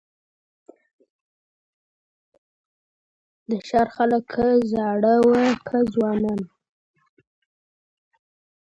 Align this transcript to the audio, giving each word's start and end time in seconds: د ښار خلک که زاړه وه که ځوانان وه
د 3.49 3.51
ښار 3.67 3.87
خلک 3.95 4.23
که 4.33 4.47
زاړه 4.71 5.15
وه 5.27 5.45
که 5.67 5.77
ځوانان 5.93 6.39
وه 6.47 6.53